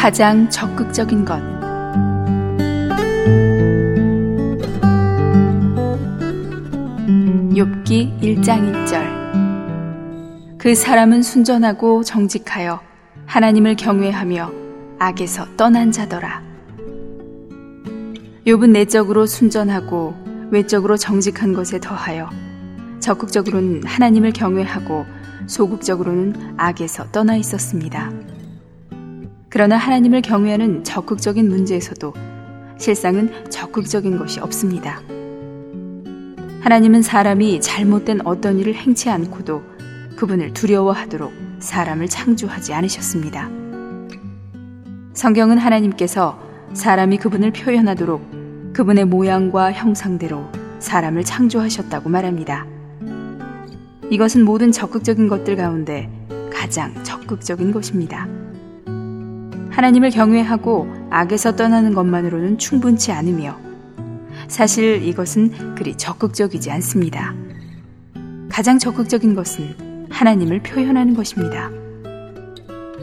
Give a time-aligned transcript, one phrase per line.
[0.00, 1.38] 가장 적극적인 것.
[7.52, 10.56] 욥기 1장 1절.
[10.56, 12.80] 그 사람은 순전하고 정직하여
[13.26, 14.50] 하나님을 경외하며
[14.98, 16.42] 악에서 떠난 자더라.
[18.46, 20.14] 욥은 내적으로 순전하고
[20.50, 22.30] 외적으로 정직한 것에 더하여
[23.00, 25.04] 적극적으로는 하나님을 경외하고
[25.46, 28.29] 소극적으로는 악에서 떠나 있었습니다.
[29.50, 32.14] 그러나 하나님을 경외하는 적극적인 문제에서도
[32.78, 35.02] 실상은 적극적인 것이 없습니다.
[36.60, 39.62] 하나님은 사람이 잘못된 어떤 일을 행치 않고도
[40.14, 43.50] 그분을 두려워하도록 사람을 창조하지 않으셨습니다.
[45.14, 46.38] 성경은 하나님께서
[46.72, 50.44] 사람이 그분을 표현하도록 그분의 모양과 형상대로
[50.78, 52.66] 사람을 창조하셨다고 말합니다.
[54.10, 56.08] 이것은 모든 적극적인 것들 가운데
[56.52, 58.28] 가장 적극적인 것입니다.
[59.80, 63.58] 하나님을 경외하고 악에서 떠나는 것만으로는 충분치 않으며
[64.46, 67.34] 사실 이것은 그리 적극적이지 않습니다.
[68.50, 71.70] 가장 적극적인 것은 하나님을 표현하는 것입니다.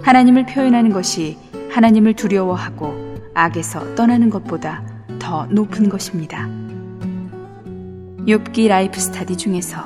[0.03, 1.39] 하나님을 표현하는 것이
[1.71, 4.83] 하나님을 두려워하고 악에서 떠나는 것보다
[5.17, 6.47] 더 높은 것입니다.
[8.27, 9.81] 욥기 라이프 스타디 중에서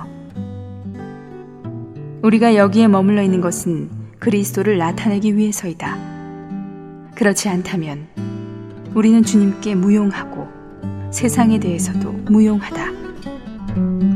[2.22, 6.11] 우리가 여기에 머물러 있는 것은 그리스도를 나타내기 위해서이다.
[7.22, 8.08] 그렇지 않다면
[8.95, 10.47] 우리는 주님께 무용하고
[11.11, 14.11] 세상에 대해서도 무용하다.